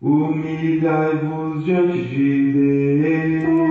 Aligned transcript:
Humilhai-vos 0.00 1.64
diante 1.64 2.52
de 2.52 3.42
Deus. 3.42 3.67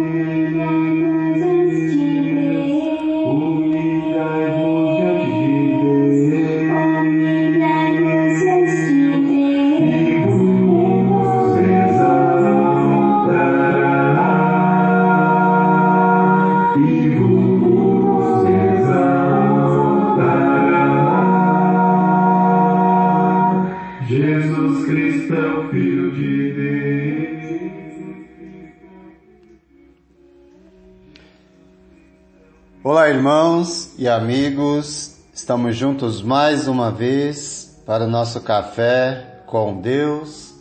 Amigos, 34.09 35.17
estamos 35.33 35.75
juntos 35.75 36.21
mais 36.21 36.67
uma 36.67 36.91
vez 36.91 37.81
para 37.85 38.05
o 38.05 38.09
nosso 38.09 38.41
café 38.41 39.41
com 39.45 39.81
Deus. 39.81 40.53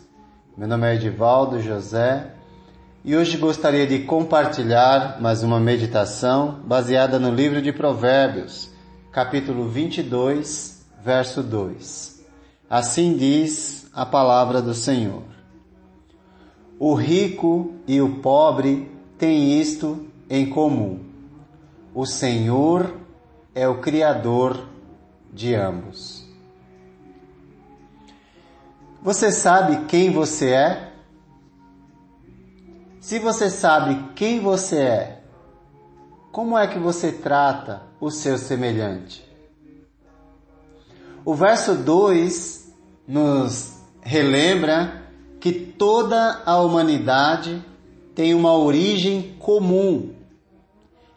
Meu 0.57 0.67
nome 0.67 0.87
é 0.87 0.95
Edivaldo 0.95 1.61
José 1.61 2.31
e 3.05 3.15
hoje 3.15 3.37
gostaria 3.37 3.87
de 3.87 3.99
compartilhar 3.99 5.21
mais 5.21 5.43
uma 5.43 5.59
meditação 5.59 6.59
baseada 6.65 7.17
no 7.17 7.31
livro 7.31 7.61
de 7.61 7.71
Provérbios, 7.71 8.69
capítulo 9.11 9.67
22, 9.67 10.85
verso 11.03 11.41
2. 11.41 12.23
Assim 12.69 13.15
diz 13.15 13.89
a 13.93 14.05
palavra 14.05 14.61
do 14.61 14.73
Senhor: 14.73 15.23
O 16.77 16.93
rico 16.93 17.73
e 17.87 18.01
o 18.01 18.15
pobre 18.15 18.91
têm 19.17 19.59
isto 19.59 20.05
em 20.29 20.49
comum 20.49 21.07
o 21.97 22.05
Senhor 22.05 23.06
é 23.57 23.67
o 23.67 23.79
Criador 23.79 24.67
de 25.33 25.55
ambos. 25.55 26.23
Você 29.01 29.31
sabe 29.31 29.85
quem 29.85 30.11
você 30.11 30.51
é? 30.51 30.93
Se 32.99 33.17
você 33.17 33.49
sabe 33.49 34.13
quem 34.13 34.39
você 34.39 34.77
é, 34.77 35.21
como 36.31 36.55
é 36.55 36.67
que 36.67 36.77
você 36.77 37.11
trata 37.11 37.81
o 37.99 38.11
seu 38.11 38.37
semelhante? 38.37 39.27
O 41.25 41.33
verso 41.33 41.73
2 41.73 42.71
nos 43.07 43.73
relembra 44.01 45.01
que 45.39 45.51
toda 45.51 46.43
a 46.45 46.61
humanidade 46.61 47.65
tem 48.13 48.35
uma 48.35 48.55
origem 48.55 49.35
comum 49.39 50.13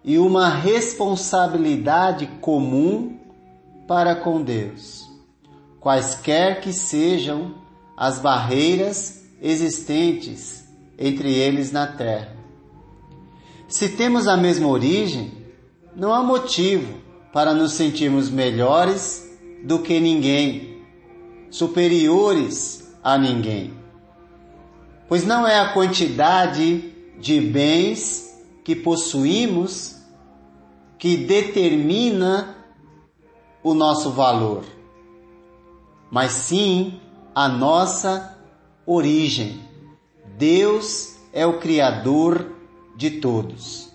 e 0.04 0.18
uma 0.18 0.48
responsabilidade 0.48 2.26
comum 2.40 3.18
para 3.86 4.14
com 4.14 4.42
Deus, 4.42 5.08
quaisquer 5.78 6.60
que 6.60 6.72
sejam 6.72 7.54
as 7.96 8.18
barreiras 8.18 9.24
existentes 9.42 10.64
entre 10.98 11.32
eles 11.32 11.72
na 11.72 11.86
terra. 11.86 12.36
Se 13.68 13.90
temos 13.90 14.26
a 14.26 14.36
mesma 14.36 14.68
origem, 14.68 15.32
não 15.94 16.12
há 16.12 16.22
motivo 16.22 16.94
para 17.32 17.52
nos 17.54 17.72
sentirmos 17.72 18.30
melhores 18.30 19.28
do 19.62 19.80
que 19.80 20.00
ninguém, 20.00 20.82
superiores 21.50 22.90
a 23.02 23.18
ninguém. 23.18 23.74
Pois 25.08 25.24
não 25.24 25.46
é 25.46 25.58
a 25.58 25.72
quantidade 25.72 26.92
de 27.18 27.40
bens 27.40 28.29
que 28.70 28.76
possuímos 28.76 29.96
que 30.96 31.16
determina 31.16 32.56
o 33.64 33.74
nosso 33.74 34.12
valor, 34.12 34.62
mas 36.08 36.30
sim 36.30 37.00
a 37.34 37.48
nossa 37.48 38.38
origem. 38.86 39.60
Deus 40.38 41.16
é 41.32 41.44
o 41.44 41.58
Criador 41.58 42.52
de 42.96 43.10
todos. 43.10 43.90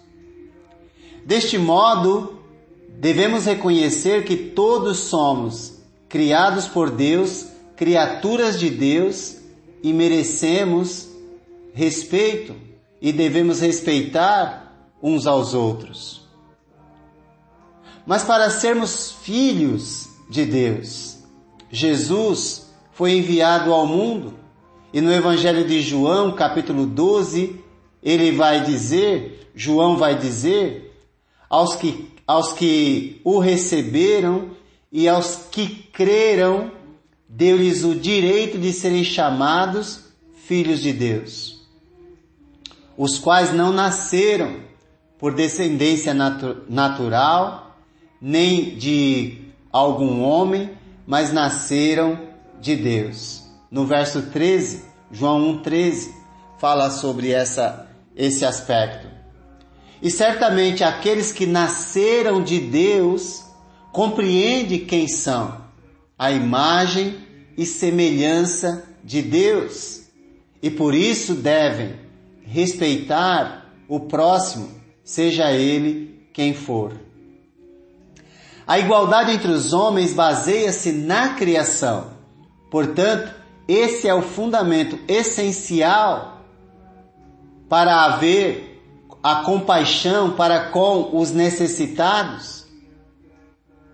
Deste 1.25 1.57
modo, 1.57 2.41
devemos 2.99 3.45
reconhecer 3.45 4.25
que 4.25 4.35
todos 4.35 4.97
somos 4.97 5.75
criados 6.09 6.67
por 6.67 6.91
Deus, 6.91 7.45
criaturas 7.77 8.59
de 8.59 8.69
Deus 8.69 9.37
e 9.81 9.93
merecemos 9.93 11.07
respeito 11.73 12.53
e 13.01 13.13
devemos 13.13 13.61
respeitar 13.61 14.64
uns 15.05 15.27
aos 15.27 15.53
outros. 15.53 16.25
Mas 18.07 18.23
para 18.23 18.49
sermos 18.49 19.11
filhos 19.11 20.09
de 20.27 20.45
Deus, 20.45 21.19
Jesus 21.69 22.73
foi 22.91 23.17
enviado 23.17 23.71
ao 23.71 23.85
mundo 23.85 24.33
e 24.91 25.01
no 25.01 25.13
Evangelho 25.13 25.67
de 25.67 25.81
João, 25.81 26.31
capítulo 26.31 26.87
12, 26.87 27.61
ele 28.01 28.31
vai 28.31 28.63
dizer, 28.63 29.51
João 29.53 29.95
vai 29.97 30.17
dizer, 30.17 30.97
aos 31.47 31.75
que, 31.75 32.09
aos 32.25 32.53
que 32.53 33.21
o 33.23 33.37
receberam 33.37 34.51
e 34.91 35.07
aos 35.07 35.47
que 35.51 35.67
creram, 35.93 36.71
deu-lhes 37.29 37.83
o 37.83 37.93
direito 37.93 38.57
de 38.57 38.73
serem 38.73 39.03
chamados 39.03 40.05
filhos 40.47 40.81
de 40.81 40.93
Deus 40.93 41.55
os 42.97 43.19
quais 43.19 43.53
não 43.53 43.71
nasceram 43.71 44.57
por 45.19 45.33
descendência 45.33 46.13
natu 46.13 46.63
natural, 46.69 47.77
nem 48.21 48.75
de 48.77 49.45
algum 49.71 50.21
homem, 50.21 50.71
mas 51.05 51.31
nasceram 51.31 52.19
de 52.59 52.75
Deus. 52.75 53.43
No 53.69 53.85
verso 53.85 54.23
13, 54.23 54.83
João 55.11 55.61
1,13, 55.61 56.09
fala 56.57 56.89
sobre 56.89 57.31
essa, 57.31 57.87
esse 58.15 58.45
aspecto. 58.45 59.07
E 60.01 60.09
certamente 60.09 60.83
aqueles 60.83 61.31
que 61.31 61.45
nasceram 61.45 62.43
de 62.43 62.59
Deus 62.59 63.43
compreendem 63.91 64.85
quem 64.85 65.07
são, 65.07 65.61
a 66.17 66.31
imagem 66.31 67.17
e 67.57 67.65
semelhança 67.65 68.83
de 69.03 69.21
Deus, 69.21 70.03
e 70.61 70.69
por 70.69 70.93
isso 70.93 71.35
devem 71.35 71.95
respeitar 72.43 73.71
o 73.87 73.99
próximo, 73.99 74.69
seja 75.05 75.51
ele 75.51 76.27
quem 76.33 76.53
for. 76.53 76.93
A 78.67 78.79
igualdade 78.79 79.31
entre 79.31 79.51
os 79.51 79.71
homens 79.71 80.11
baseia-se 80.11 80.91
na 80.91 81.35
criação. 81.35 82.07
Portanto, 82.71 83.31
esse 83.67 84.07
é 84.07 84.13
o 84.13 84.23
fundamento 84.23 84.99
essencial 85.07 86.41
para 87.69 88.05
haver 88.05 88.81
a 89.21 89.35
compaixão 89.37 90.31
para 90.31 90.69
com 90.69 91.17
os 91.17 91.31
necessitados. 91.31 92.65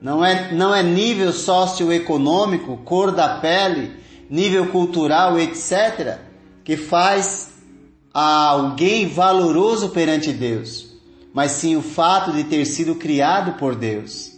Não 0.01 0.25
é, 0.25 0.51
não 0.51 0.73
é 0.73 0.81
nível 0.81 1.31
socioeconômico, 1.31 2.77
cor 2.77 3.11
da 3.11 3.37
pele, 3.37 3.97
nível 4.29 4.67
cultural, 4.67 5.37
etc., 5.37 6.17
que 6.63 6.75
faz 6.75 7.51
alguém 8.13 9.07
valoroso 9.07 9.89
perante 9.89 10.33
Deus, 10.33 10.90
mas 11.33 11.51
sim 11.51 11.75
o 11.75 11.81
fato 11.81 12.31
de 12.31 12.43
ter 12.43 12.65
sido 12.65 12.95
criado 12.95 13.53
por 13.53 13.75
Deus. 13.75 14.31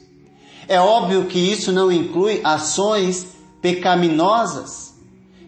É 0.68 0.80
óbvio 0.80 1.26
que 1.26 1.40
isso 1.40 1.72
não 1.72 1.92
inclui 1.92 2.40
ações 2.44 3.28
pecaminosas 3.62 4.94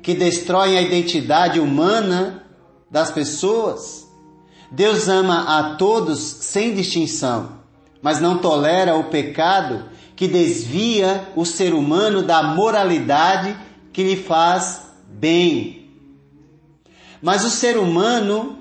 que 0.01 0.13
destroem 0.13 0.77
a 0.77 0.81
identidade 0.81 1.59
humana 1.59 2.43
das 2.89 3.11
pessoas. 3.11 4.07
Deus 4.71 5.07
ama 5.07 5.57
a 5.59 5.75
todos 5.75 6.19
sem 6.19 6.73
distinção, 6.73 7.59
mas 8.01 8.19
não 8.19 8.37
tolera 8.37 8.95
o 8.95 9.05
pecado 9.05 9.85
que 10.15 10.27
desvia 10.27 11.29
o 11.35 11.45
ser 11.45 11.73
humano 11.73 12.23
da 12.23 12.41
moralidade 12.41 13.55
que 13.93 14.03
lhe 14.03 14.15
faz 14.17 14.81
bem 15.07 15.85
mas 17.25 17.43
o 17.43 17.49
ser 17.49 17.75
humano, 17.75 18.59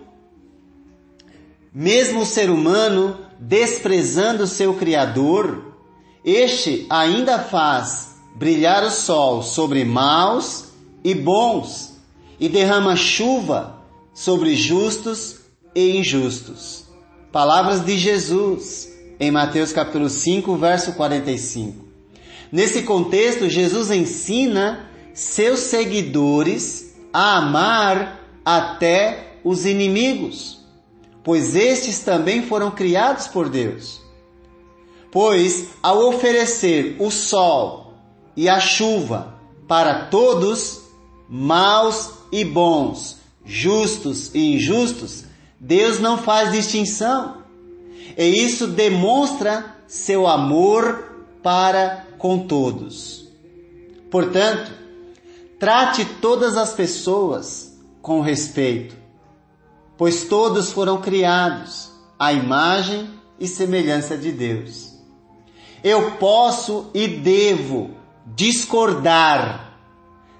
mesmo 1.75 2.21
o 2.21 2.27
ser 2.27 2.51
humano 2.51 3.19
desprezando 3.41 4.47
seu 4.47 4.75
Criador, 4.75 5.75
este 6.25 6.87
ainda 6.89 7.39
faz 7.41 8.15
brilhar 8.37 8.85
o 8.85 8.91
sol 8.91 9.43
sobre 9.43 9.85
maus 9.85 10.67
e 11.03 11.15
bons 11.15 11.95
e 12.39 12.49
derrama 12.49 12.95
chuva 12.95 13.83
sobre 14.15 14.55
justos 14.55 15.41
e 15.75 15.97
injustos. 15.97 16.85
Palavras 17.33 17.85
de 17.85 17.99
Jesus 17.99 18.89
em 19.19 19.31
Mateus 19.31 19.73
capítulo 19.73 20.09
5, 20.09 20.57
verso 20.57 20.93
45. 20.93 21.85
Nesse 22.53 22.83
contexto, 22.83 23.49
Jesus 23.51 23.91
ensina 23.91 24.89
seus 25.13 25.61
seguidores 25.61 26.95
a 27.13 27.39
amar 27.39 28.21
até 28.45 29.39
os 29.43 29.67
inimigos, 29.67 30.64
pois 31.25 31.57
estes 31.57 32.01
também 32.01 32.47
foram 32.47 32.71
criados 32.71 33.27
por 33.27 33.49
Deus. 33.49 34.01
Pois, 35.11 35.69
ao 35.83 36.09
oferecer 36.09 36.97
o 37.01 37.11
sol 37.11 37.95
e 38.37 38.49
a 38.49 38.61
chuva 38.61 39.35
para 39.67 40.07
todos, 40.07 40.83
maus 41.29 42.11
e 42.31 42.45
bons, 42.45 43.17
justos 43.45 44.35
e 44.35 44.55
injustos, 44.55 45.25
Deus 45.59 45.99
não 45.99 46.19
faz 46.19 46.53
distinção. 46.53 47.39
E 48.19 48.25
isso 48.25 48.67
demonstra 48.67 49.77
seu 49.87 50.27
amor 50.27 51.25
para 51.43 52.07
com 52.19 52.47
todos. 52.47 53.29
Portanto, 54.11 54.73
trate 55.59 56.05
todas 56.21 56.57
as 56.57 56.73
pessoas 56.73 57.79
com 58.03 58.21
respeito, 58.21 58.97
pois 59.97 60.25
todos 60.25 60.73
foram 60.73 61.01
criados 61.01 61.91
à 62.19 62.33
imagem 62.33 63.11
e 63.39 63.47
semelhança 63.47 64.17
de 64.17 64.33
Deus. 64.33 64.93
Eu 65.83 66.13
posso 66.13 66.91
e 66.95 67.07
devo 67.07 67.91
discordar 68.27 69.79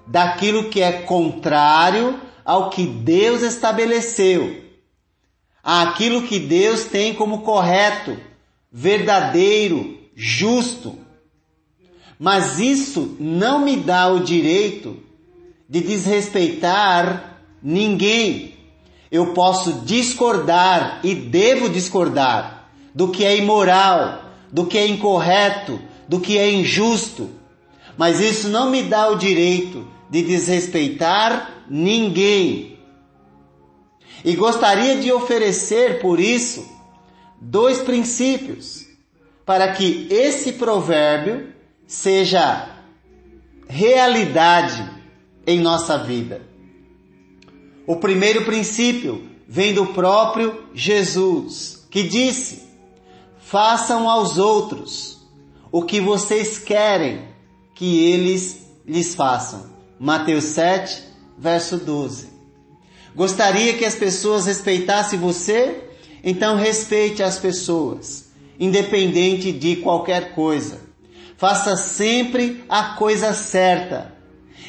daquilo 0.07 0.69
que 0.69 0.81
é 0.81 0.91
contrário 0.91 2.19
ao 2.43 2.69
que 2.69 2.85
Deus 2.85 3.41
estabeleceu, 3.41 4.63
àquilo 5.63 6.23
que 6.23 6.39
Deus 6.39 6.85
tem 6.85 7.13
como 7.13 7.41
correto, 7.41 8.17
verdadeiro, 8.71 9.97
justo. 10.15 10.97
Mas 12.19 12.59
isso 12.59 13.17
não 13.19 13.59
me 13.59 13.77
dá 13.77 14.07
o 14.07 14.21
direito 14.21 14.97
de 15.67 15.81
desrespeitar 15.81 17.41
ninguém. 17.61 18.54
Eu 19.11 19.33
posso 19.33 19.73
discordar 19.85 20.99
e 21.03 21.13
devo 21.13 21.69
discordar 21.69 22.69
do 22.93 23.09
que 23.09 23.23
é 23.23 23.37
imoral, 23.37 24.23
do 24.51 24.65
que 24.65 24.77
é 24.77 24.87
incorreto, 24.87 25.79
do 26.07 26.19
que 26.19 26.37
é 26.37 26.51
injusto. 26.51 27.29
Mas 27.97 28.19
isso 28.19 28.49
não 28.49 28.69
me 28.69 28.83
dá 28.83 29.09
o 29.09 29.17
direito 29.17 29.87
de 30.09 30.21
desrespeitar 30.21 31.63
ninguém. 31.69 32.77
E 34.23 34.35
gostaria 34.35 34.97
de 34.97 35.11
oferecer 35.11 35.99
por 35.99 36.19
isso 36.19 36.67
dois 37.39 37.79
princípios 37.79 38.85
para 39.45 39.71
que 39.73 40.07
esse 40.09 40.53
provérbio 40.53 41.53
seja 41.85 42.69
realidade 43.67 44.89
em 45.45 45.59
nossa 45.59 45.97
vida. 45.97 46.41
O 47.87 47.97
primeiro 47.97 48.45
princípio 48.45 49.29
vem 49.47 49.73
do 49.73 49.87
próprio 49.87 50.65
Jesus, 50.73 51.85
que 51.89 52.03
disse: 52.03 52.63
Façam 53.39 54.09
aos 54.09 54.37
outros 54.37 55.19
o 55.71 55.83
que 55.83 55.99
vocês 55.99 56.57
querem 56.57 57.27
que 57.75 58.11
eles 58.11 58.65
lhes 58.85 59.13
façam. 59.13 59.69
Mateus 59.99 60.45
7, 60.45 61.03
verso 61.37 61.77
12. 61.77 62.29
Gostaria 63.15 63.77
que 63.77 63.85
as 63.85 63.95
pessoas 63.95 64.45
respeitassem 64.45 65.19
você? 65.19 65.83
Então 66.23 66.55
respeite 66.55 67.21
as 67.21 67.37
pessoas, 67.37 68.25
independente 68.59 69.51
de 69.51 69.75
qualquer 69.77 70.33
coisa. 70.33 70.79
Faça 71.37 71.75
sempre 71.75 72.63
a 72.67 72.95
coisa 72.95 73.33
certa, 73.33 74.13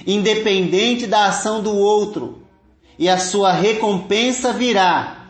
independente 0.06 1.06
da 1.06 1.26
ação 1.26 1.62
do 1.62 1.74
outro, 1.74 2.45
e 2.98 3.08
a 3.08 3.18
sua 3.18 3.52
recompensa 3.52 4.52
virá, 4.52 5.26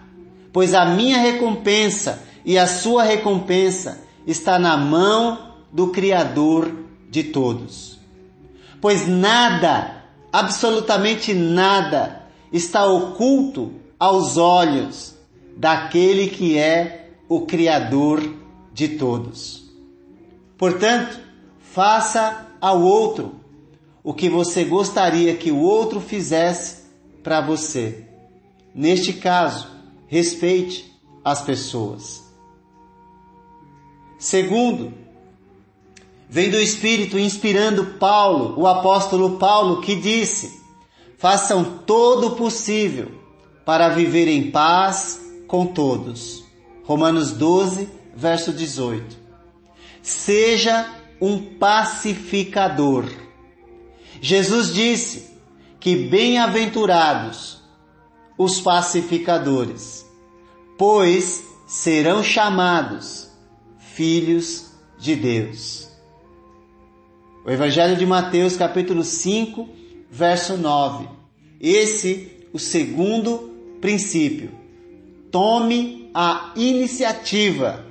pois 0.52 0.74
a 0.74 0.84
minha 0.84 1.18
recompensa 1.18 2.22
e 2.44 2.56
a 2.58 2.66
sua 2.66 3.02
recompensa 3.02 4.00
está 4.26 4.58
na 4.58 4.76
mão 4.76 5.54
do 5.72 5.88
Criador 5.88 6.72
de 7.10 7.24
todos. 7.24 7.98
Pois 8.80 9.06
nada, 9.06 10.04
absolutamente 10.32 11.34
nada, 11.34 12.22
está 12.52 12.86
oculto 12.86 13.72
aos 13.98 14.36
olhos 14.36 15.14
daquele 15.56 16.28
que 16.28 16.58
é 16.58 17.10
o 17.28 17.46
Criador 17.46 18.22
de 18.72 18.88
todos. 18.90 19.64
Portanto, 20.56 21.18
faça 21.58 22.46
ao 22.60 22.80
outro 22.82 23.34
o 24.04 24.14
que 24.14 24.28
você 24.28 24.64
gostaria 24.64 25.34
que 25.34 25.50
o 25.50 25.58
outro 25.58 26.00
fizesse 26.00 26.75
para 27.26 27.40
você. 27.40 28.05
Neste 28.73 29.14
caso, 29.14 29.67
respeite 30.06 30.96
as 31.25 31.43
pessoas. 31.43 32.23
Segundo, 34.17 34.94
vem 36.28 36.50
do 36.50 36.61
Espírito 36.61 37.19
inspirando 37.19 37.99
Paulo, 37.99 38.55
o 38.56 38.64
apóstolo 38.64 39.38
Paulo, 39.38 39.81
que 39.81 39.96
disse: 39.96 40.62
façam 41.19 41.64
todo 41.84 42.28
o 42.28 42.37
possível 42.37 43.11
para 43.64 43.88
viver 43.88 44.28
em 44.28 44.52
paz 44.52 45.20
com 45.49 45.67
todos. 45.67 46.44
Romanos 46.84 47.32
12, 47.32 47.88
verso 48.14 48.52
18. 48.52 49.17
Seja 50.00 50.94
um 51.20 51.56
pacificador. 51.56 53.11
Jesus 54.20 54.73
disse 54.73 55.36
que 55.87 55.94
bem-aventurados 55.94 57.61
os 58.37 58.61
pacificadores, 58.61 60.05
pois 60.77 61.44
serão 61.65 62.25
chamados 62.25 63.31
filhos 63.79 64.73
de 64.99 65.15
Deus. 65.15 65.88
O 67.44 67.50
Evangelho 67.53 67.94
de 67.94 68.05
Mateus, 68.05 68.56
capítulo 68.56 69.05
5, 69.05 69.69
verso 70.11 70.56
9. 70.56 71.09
Esse 71.61 72.49
o 72.53 72.59
segundo 72.59 73.55
princípio. 73.81 74.50
Tome 75.31 76.11
a 76.12 76.53
iniciativa 76.56 77.87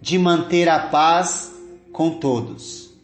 de 0.00 0.16
manter 0.16 0.68
a 0.68 0.78
paz 0.78 1.50
com 1.92 2.10
todos. 2.20 2.94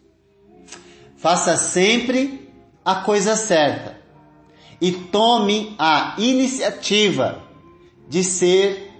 Faça 1.17 1.57
sempre 1.57 2.46
a 2.87 2.95
coisa 2.95 3.35
certa 3.35 3.99
e 4.81 4.93
tome 4.93 5.75
a 5.77 6.15
iniciativa 6.19 7.43
de 8.09 8.23
ser 8.23 8.93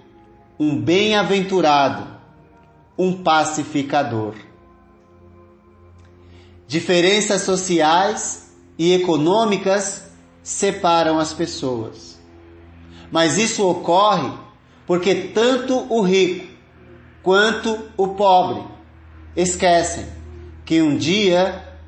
um 0.59 0.77
bem-aventurado, 0.77 2.05
um 2.99 3.23
pacificador. 3.23 4.35
Diferenças 6.67 7.43
sociais 7.43 8.51
e 8.77 8.93
econômicas 8.93 10.11
separam 10.43 11.21
as 11.21 11.33
pessoas. 11.33 12.19
Mas 13.13 13.39
isso 13.39 13.65
ocorre 13.65 14.33
porque 14.85 15.15
tanto 15.15 15.87
o 15.89 16.01
rico 16.01 16.45
quanto 17.23 17.89
o 17.97 18.09
pobre 18.09 18.65
esquecem 19.37 20.07
que 20.65 20.83
um 20.83 20.97
dia 20.97 21.79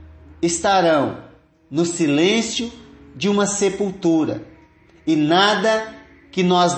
estarão 0.41 1.28
no 1.71 1.85
silêncio 1.85 2.73
de 3.15 3.29
uma 3.29 3.47
sepultura 3.47 4.47
e 5.07 5.17
nada 5.17 5.95
que 6.31 6.43
nós 6.43 6.77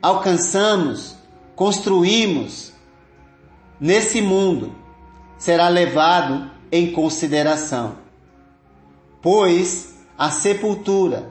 alcançamos, 0.00 1.16
construímos 1.56 2.72
nesse 3.80 4.20
mundo 4.20 4.74
será 5.36 5.68
levado 5.68 6.50
em 6.70 6.92
consideração. 6.92 7.96
Pois 9.20 9.96
a 10.16 10.30
sepultura, 10.30 11.30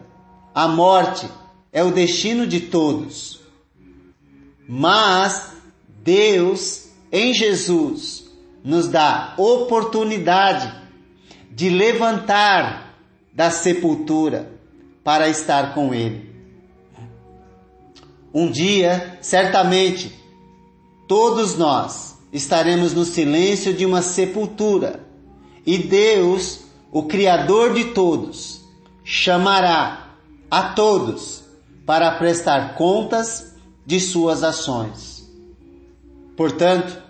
a 0.53 0.67
morte 0.67 1.29
é 1.71 1.83
o 1.83 1.91
destino 1.91 2.47
de 2.47 2.61
todos. 2.61 3.41
Mas 4.67 5.51
Deus, 6.03 6.89
em 7.11 7.33
Jesus, 7.33 8.25
nos 8.63 8.87
dá 8.87 9.33
oportunidade 9.37 10.86
de 11.57 11.71
levantar 11.71 12.99
da 13.33 13.49
sepultura 13.49 14.47
para 15.03 15.27
estar 15.27 15.73
com 15.73 15.91
Ele. 15.91 16.31
Um 18.31 18.51
dia, 18.51 19.17
certamente, 19.23 20.13
todos 21.07 21.57
nós 21.57 22.19
estaremos 22.31 22.93
no 22.93 23.03
silêncio 23.03 23.73
de 23.73 23.87
uma 23.87 24.03
sepultura 24.03 25.03
e 25.65 25.79
Deus, 25.79 26.59
o 26.91 27.01
Criador 27.05 27.73
de 27.73 27.85
todos, 27.85 28.61
chamará 29.03 30.11
a 30.51 30.61
todos 30.75 31.43
para 31.87 32.11
prestar 32.19 32.75
contas 32.75 33.55
de 33.83 33.99
suas 33.99 34.43
ações. 34.43 35.27
Portanto, 36.35 37.01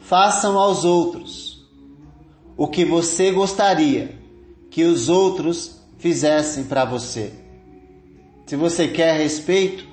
façam 0.00 0.58
aos 0.58 0.84
outros 0.84 1.51
o 2.56 2.66
que 2.66 2.84
você 2.84 3.30
gostaria 3.30 4.18
que 4.70 4.84
os 4.84 5.08
outros 5.08 5.80
fizessem 5.98 6.64
para 6.64 6.84
você. 6.84 7.32
Se 8.46 8.56
você 8.56 8.88
quer 8.88 9.18
respeito, 9.18 9.86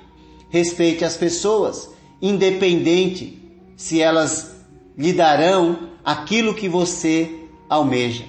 respeite 0.48 1.04
as 1.04 1.16
pessoas, 1.16 1.90
independente 2.20 3.38
se 3.76 4.00
elas 4.00 4.56
lhe 4.96 5.12
darão 5.12 5.90
aquilo 6.04 6.54
que 6.54 6.68
você 6.68 7.30
almeja. 7.68 8.24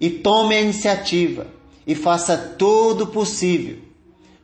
E 0.00 0.10
tome 0.10 0.54
a 0.54 0.60
iniciativa 0.60 1.46
e 1.86 1.94
faça 1.94 2.36
todo 2.36 3.02
o 3.02 3.06
possível 3.06 3.78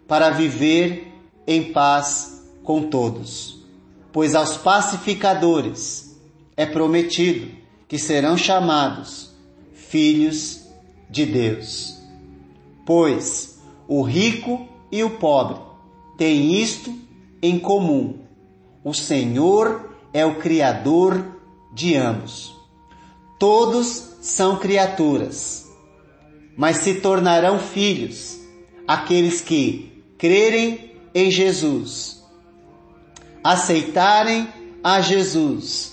para 0.08 0.30
viver 0.30 1.12
em 1.46 1.72
paz 1.72 2.42
com 2.62 2.84
todos. 2.84 3.60
Pois 4.12 4.34
aos 4.34 4.56
pacificadores 4.56 6.18
é 6.56 6.64
prometido 6.64 7.61
que 7.92 7.98
serão 7.98 8.38
chamados 8.38 9.32
filhos 9.74 10.62
de 11.10 11.26
Deus. 11.26 12.00
Pois 12.86 13.60
o 13.86 14.00
rico 14.00 14.66
e 14.90 15.04
o 15.04 15.10
pobre 15.18 15.60
têm 16.16 16.54
isto 16.54 16.90
em 17.42 17.58
comum: 17.58 18.20
o 18.82 18.94
Senhor 18.94 19.94
é 20.10 20.24
o 20.24 20.36
Criador 20.36 21.38
de 21.74 21.94
ambos. 21.94 22.56
Todos 23.38 24.14
são 24.22 24.56
criaturas, 24.56 25.70
mas 26.56 26.78
se 26.78 26.94
tornarão 26.94 27.58
filhos 27.58 28.38
aqueles 28.88 29.42
que 29.42 30.02
crerem 30.16 30.92
em 31.14 31.30
Jesus, 31.30 32.24
aceitarem 33.44 34.48
a 34.82 35.02
Jesus 35.02 35.92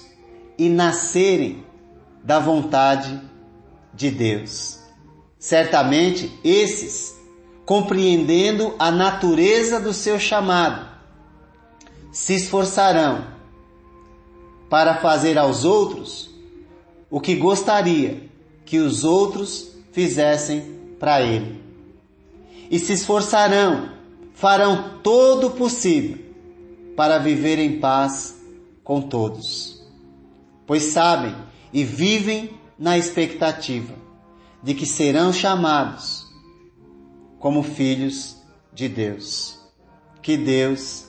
e 0.58 0.70
nascerem 0.70 1.68
da 2.24 2.40
vontade 2.40 3.20
de 3.94 4.12
Deus. 4.12 4.80
Certamente 5.38 6.32
esses, 6.44 7.18
compreendendo 7.66 8.74
a 8.78 8.92
natureza 8.92 9.80
do 9.80 9.94
seu 9.94 10.20
chamado, 10.20 10.88
se 12.12 12.36
esforçarão 12.36 13.26
para 14.70 14.96
fazer 14.96 15.38
aos 15.38 15.66
outros 15.66 16.30
o 17.10 17.20
que 17.20 17.36
gostaria 17.36 18.30
que 18.66 18.78
os 18.78 19.04
outros 19.04 19.72
fizessem 19.92 20.80
para 21.00 21.22
ele. 21.22 21.64
E 22.70 22.78
se 22.78 22.94
esforçarão, 22.94 23.90
farão 24.34 25.00
todo 25.02 25.48
o 25.48 25.52
possível 25.52 26.20
para 26.96 27.18
viver 27.18 27.58
em 27.58 27.80
paz 27.80 28.38
com 28.84 29.02
todos, 29.02 29.82
pois 30.68 30.84
sabem 30.84 31.34
e 31.72 31.84
vivem 31.84 32.52
na 32.78 32.98
expectativa 32.98 33.94
de 34.64 34.74
que 34.74 34.86
serão 34.86 35.32
chamados 35.32 36.28
como 37.40 37.64
filhos 37.64 38.38
de 38.74 38.90
Deus. 38.90 39.60
Que 40.22 40.36
Deus 40.38 41.08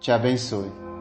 te 0.00 0.10
abençoe. 0.10 0.91